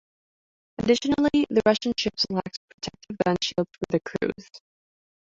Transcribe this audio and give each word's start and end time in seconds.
Additionally 0.79 1.45
the 1.51 1.61
Russian 1.63 1.93
ships 1.95 2.25
lacked 2.31 2.57
protective 2.71 3.17
gun 3.23 3.35
shields 3.39 3.69
for 3.71 3.85
the 3.91 3.99
crews. 3.99 4.49